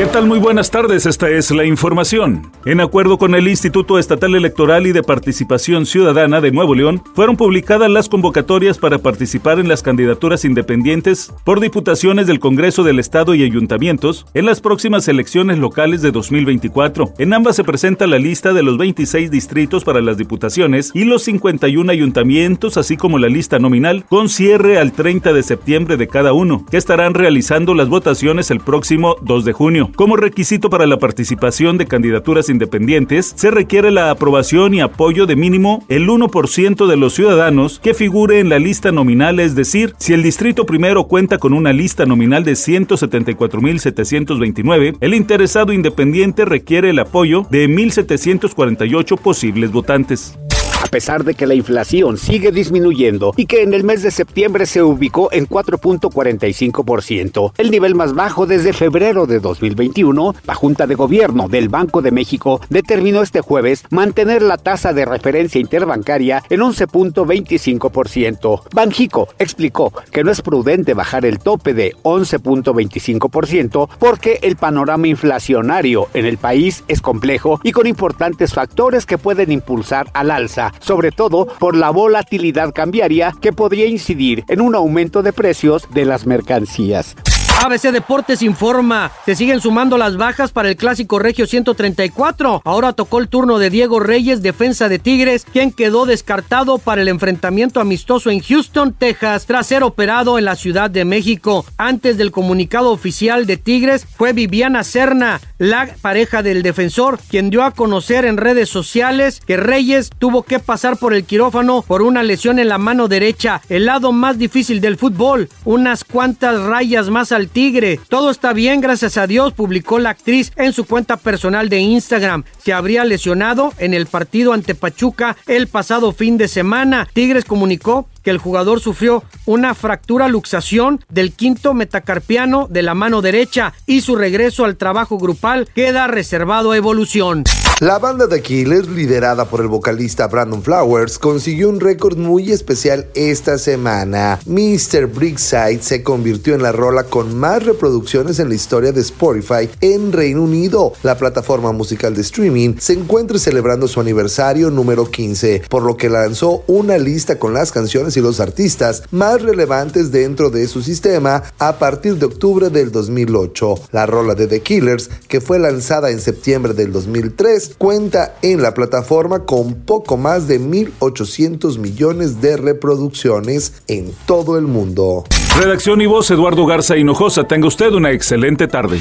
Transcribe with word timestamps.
¿Qué 0.00 0.06
tal? 0.06 0.26
Muy 0.26 0.38
buenas 0.38 0.70
tardes, 0.70 1.04
esta 1.04 1.28
es 1.28 1.50
la 1.50 1.66
información. 1.66 2.50
En 2.64 2.80
acuerdo 2.80 3.18
con 3.18 3.34
el 3.34 3.46
Instituto 3.46 3.98
Estatal 3.98 4.34
Electoral 4.34 4.86
y 4.86 4.92
de 4.92 5.02
Participación 5.02 5.84
Ciudadana 5.84 6.40
de 6.40 6.52
Nuevo 6.52 6.74
León, 6.74 7.02
fueron 7.14 7.36
publicadas 7.36 7.90
las 7.90 8.08
convocatorias 8.08 8.78
para 8.78 8.96
participar 8.96 9.58
en 9.58 9.68
las 9.68 9.82
candidaturas 9.82 10.46
independientes 10.46 11.34
por 11.44 11.60
diputaciones 11.60 12.26
del 12.26 12.40
Congreso 12.40 12.82
del 12.82 12.98
Estado 12.98 13.34
y 13.34 13.42
ayuntamientos 13.42 14.24
en 14.32 14.46
las 14.46 14.62
próximas 14.62 15.06
elecciones 15.06 15.58
locales 15.58 16.00
de 16.00 16.12
2024. 16.12 17.12
En 17.18 17.34
ambas 17.34 17.56
se 17.56 17.64
presenta 17.64 18.06
la 18.06 18.18
lista 18.18 18.54
de 18.54 18.62
los 18.62 18.78
26 18.78 19.30
distritos 19.30 19.84
para 19.84 20.00
las 20.00 20.16
diputaciones 20.16 20.92
y 20.94 21.04
los 21.04 21.24
51 21.24 21.92
ayuntamientos, 21.92 22.78
así 22.78 22.96
como 22.96 23.18
la 23.18 23.28
lista 23.28 23.58
nominal, 23.58 24.06
con 24.08 24.30
cierre 24.30 24.78
al 24.78 24.92
30 24.92 25.34
de 25.34 25.42
septiembre 25.42 25.98
de 25.98 26.08
cada 26.08 26.32
uno, 26.32 26.64
que 26.70 26.78
estarán 26.78 27.12
realizando 27.12 27.74
las 27.74 27.90
votaciones 27.90 28.50
el 28.50 28.60
próximo 28.60 29.16
2 29.20 29.44
de 29.44 29.52
junio. 29.52 29.89
Como 29.96 30.16
requisito 30.16 30.70
para 30.70 30.86
la 30.86 30.98
participación 30.98 31.76
de 31.78 31.86
candidaturas 31.86 32.48
independientes, 32.48 33.32
se 33.36 33.50
requiere 33.50 33.90
la 33.90 34.10
aprobación 34.10 34.72
y 34.74 34.80
apoyo 34.80 35.26
de 35.26 35.36
mínimo 35.36 35.84
el 35.88 36.08
1% 36.08 36.86
de 36.86 36.96
los 36.96 37.14
ciudadanos 37.14 37.80
que 37.80 37.94
figure 37.94 38.40
en 38.40 38.48
la 38.48 38.58
lista 38.58 38.90
nominal, 38.92 39.40
es 39.40 39.54
decir, 39.54 39.94
si 39.98 40.14
el 40.14 40.22
distrito 40.22 40.64
primero 40.66 41.04
cuenta 41.04 41.38
con 41.38 41.52
una 41.52 41.72
lista 41.72 42.06
nominal 42.06 42.44
de 42.44 42.52
174.729, 42.52 44.96
el 45.00 45.14
interesado 45.14 45.72
independiente 45.72 46.44
requiere 46.44 46.90
el 46.90 46.98
apoyo 46.98 47.46
de 47.50 47.68
1.748 47.68 49.18
posibles 49.18 49.72
votantes. 49.72 50.39
A 50.82 50.86
pesar 50.90 51.24
de 51.24 51.34
que 51.34 51.46
la 51.46 51.54
inflación 51.54 52.16
sigue 52.16 52.52
disminuyendo 52.52 53.34
y 53.36 53.44
que 53.46 53.62
en 53.62 53.74
el 53.74 53.84
mes 53.84 54.02
de 54.02 54.10
septiembre 54.10 54.66
se 54.66 54.82
ubicó 54.82 55.30
en 55.30 55.46
4.45%, 55.46 57.52
el 57.58 57.70
nivel 57.70 57.94
más 57.94 58.12
bajo 58.14 58.46
desde 58.46 58.72
febrero 58.72 59.26
de 59.26 59.38
2021, 59.40 60.34
la 60.46 60.54
Junta 60.54 60.88
de 60.88 60.96
Gobierno 60.96 61.48
del 61.48 61.68
Banco 61.68 62.02
de 62.02 62.10
México 62.10 62.60
determinó 62.70 63.22
este 63.22 63.40
jueves 63.40 63.84
mantener 63.90 64.42
la 64.42 64.56
tasa 64.56 64.92
de 64.92 65.04
referencia 65.04 65.60
interbancaria 65.60 66.42
en 66.50 66.58
11.25%. 66.60 68.62
Banjico 68.74 69.28
explicó 69.38 69.92
que 70.10 70.24
no 70.24 70.32
es 70.32 70.42
prudente 70.42 70.94
bajar 70.94 71.24
el 71.24 71.38
tope 71.38 71.72
de 71.74 71.94
11.25% 72.02 73.88
porque 73.98 74.40
el 74.42 74.56
panorama 74.56 75.06
inflacionario 75.06 76.08
en 76.14 76.26
el 76.26 76.38
país 76.38 76.82
es 76.88 77.00
complejo 77.00 77.60
y 77.62 77.70
con 77.72 77.86
importantes 77.86 78.54
factores 78.54 79.06
que 79.06 79.18
pueden 79.18 79.52
impulsar 79.52 80.10
al 80.14 80.30
alza 80.30 80.69
sobre 80.78 81.10
todo 81.10 81.46
por 81.58 81.76
la 81.76 81.90
volatilidad 81.90 82.72
cambiaria 82.72 83.34
que 83.40 83.52
podría 83.52 83.86
incidir 83.86 84.44
en 84.48 84.60
un 84.60 84.74
aumento 84.74 85.22
de 85.22 85.32
precios 85.32 85.88
de 85.92 86.04
las 86.04 86.26
mercancías. 86.26 87.16
ABC 87.62 87.92
Deportes 87.92 88.40
informa, 88.40 89.12
se 89.26 89.34
siguen 89.34 89.60
sumando 89.60 89.98
las 89.98 90.16
bajas 90.16 90.50
para 90.50 90.70
el 90.70 90.76
clásico 90.76 91.18
Regio 91.18 91.46
134. 91.46 92.62
Ahora 92.64 92.94
tocó 92.94 93.18
el 93.18 93.28
turno 93.28 93.58
de 93.58 93.68
Diego 93.68 94.00
Reyes, 94.00 94.40
defensa 94.40 94.88
de 94.88 94.98
Tigres, 94.98 95.44
quien 95.44 95.70
quedó 95.70 96.06
descartado 96.06 96.78
para 96.78 97.02
el 97.02 97.08
enfrentamiento 97.08 97.78
amistoso 97.80 98.30
en 98.30 98.40
Houston, 98.40 98.94
Texas, 98.94 99.44
tras 99.44 99.66
ser 99.66 99.82
operado 99.82 100.38
en 100.38 100.46
la 100.46 100.56
Ciudad 100.56 100.88
de 100.88 101.04
México. 101.04 101.66
Antes 101.76 102.16
del 102.16 102.30
comunicado 102.30 102.92
oficial 102.92 103.44
de 103.44 103.58
Tigres 103.58 104.06
fue 104.06 104.32
Viviana 104.32 104.82
Serna, 104.82 105.38
la 105.60 105.90
pareja 106.00 106.42
del 106.42 106.62
defensor, 106.62 107.20
quien 107.28 107.50
dio 107.50 107.62
a 107.62 107.72
conocer 107.72 108.24
en 108.24 108.38
redes 108.38 108.70
sociales 108.70 109.42
que 109.46 109.58
Reyes 109.58 110.08
tuvo 110.18 110.42
que 110.42 110.58
pasar 110.58 110.96
por 110.96 111.12
el 111.12 111.24
quirófano 111.24 111.84
por 111.86 112.00
una 112.00 112.22
lesión 112.22 112.58
en 112.58 112.68
la 112.68 112.78
mano 112.78 113.08
derecha, 113.08 113.60
el 113.68 113.84
lado 113.84 114.10
más 114.10 114.38
difícil 114.38 114.80
del 114.80 114.96
fútbol, 114.96 115.50
unas 115.66 116.02
cuantas 116.04 116.62
rayas 116.62 117.10
más 117.10 117.30
al 117.30 117.48
tigre. 117.48 118.00
Todo 118.08 118.30
está 118.30 118.54
bien, 118.54 118.80
gracias 118.80 119.18
a 119.18 119.26
Dios, 119.26 119.52
publicó 119.52 119.98
la 119.98 120.10
actriz 120.10 120.50
en 120.56 120.72
su 120.72 120.86
cuenta 120.86 121.18
personal 121.18 121.68
de 121.68 121.80
Instagram. 121.80 122.44
Se 122.64 122.72
habría 122.72 123.04
lesionado 123.04 123.74
en 123.76 123.92
el 123.92 124.06
partido 124.06 124.54
ante 124.54 124.74
Pachuca 124.74 125.36
el 125.46 125.66
pasado 125.66 126.12
fin 126.12 126.38
de 126.38 126.48
semana. 126.48 127.06
Tigres 127.12 127.44
comunicó 127.44 128.08
que 128.22 128.30
el 128.30 128.38
jugador 128.38 128.80
sufrió 128.80 129.22
una 129.46 129.74
fractura 129.74 130.28
luxación 130.28 131.04
del 131.08 131.32
quinto 131.32 131.74
metacarpiano 131.74 132.66
de 132.70 132.82
la 132.82 132.94
mano 132.94 133.22
derecha 133.22 133.72
y 133.86 134.00
su 134.00 134.16
regreso 134.16 134.64
al 134.64 134.76
trabajo 134.76 135.18
grupal 135.18 135.68
queda 135.74 136.06
reservado 136.06 136.72
a 136.72 136.76
evolución. 136.76 137.44
La 137.80 137.98
banda 137.98 138.26
de 138.26 138.42
Killers, 138.42 138.88
liderada 138.88 139.46
por 139.46 139.62
el 139.62 139.68
vocalista 139.68 140.26
Brandon 140.26 140.62
Flowers, 140.62 141.18
consiguió 141.18 141.70
un 141.70 141.80
récord 141.80 142.18
muy 142.18 142.52
especial 142.52 143.06
esta 143.14 143.56
semana. 143.56 144.38
Mr. 144.44 145.06
Brickside 145.06 145.80
se 145.80 146.02
convirtió 146.02 146.54
en 146.54 146.62
la 146.62 146.72
rola 146.72 147.04
con 147.04 147.34
más 147.38 147.64
reproducciones 147.64 148.38
en 148.38 148.50
la 148.50 148.54
historia 148.54 148.92
de 148.92 149.00
Spotify 149.00 149.70
en 149.80 150.12
Reino 150.12 150.42
Unido. 150.42 150.92
La 151.02 151.16
plataforma 151.16 151.72
musical 151.72 152.14
de 152.14 152.20
streaming 152.20 152.74
se 152.78 152.92
encuentra 152.92 153.38
celebrando 153.38 153.88
su 153.88 153.98
aniversario 153.98 154.70
número 154.70 155.10
15, 155.10 155.62
por 155.70 155.82
lo 155.82 155.96
que 155.96 156.10
lanzó 156.10 156.62
una 156.66 156.98
lista 156.98 157.38
con 157.38 157.54
las 157.54 157.72
canciones 157.72 158.09
y 158.16 158.20
los 158.20 158.40
artistas 158.40 159.02
más 159.10 159.42
relevantes 159.42 160.10
dentro 160.10 160.50
de 160.50 160.66
su 160.68 160.82
sistema 160.82 161.42
a 161.58 161.78
partir 161.78 162.16
de 162.16 162.26
octubre 162.26 162.70
del 162.70 162.92
2008. 162.92 163.74
La 163.92 164.06
rola 164.06 164.34
de 164.34 164.46
The 164.46 164.60
Killers, 164.60 165.10
que 165.28 165.40
fue 165.40 165.58
lanzada 165.58 166.10
en 166.10 166.20
septiembre 166.20 166.74
del 166.74 166.92
2003, 166.92 167.74
cuenta 167.78 168.36
en 168.42 168.62
la 168.62 168.74
plataforma 168.74 169.44
con 169.44 169.74
poco 169.74 170.16
más 170.16 170.48
de 170.48 170.60
1.800 170.60 171.78
millones 171.78 172.40
de 172.40 172.56
reproducciones 172.56 173.72
en 173.86 174.12
todo 174.26 174.58
el 174.58 174.66
mundo. 174.66 175.24
Redacción 175.58 176.00
y 176.00 176.06
voz 176.06 176.30
Eduardo 176.30 176.66
Garza 176.66 176.96
Hinojosa. 176.96 177.44
Tenga 177.44 177.68
usted 177.68 177.92
una 177.92 178.12
excelente 178.12 178.68
tarde. 178.68 179.00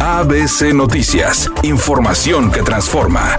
ABC 0.00 0.74
Noticias. 0.74 1.50
Información 1.62 2.50
que 2.50 2.62
transforma. 2.62 3.36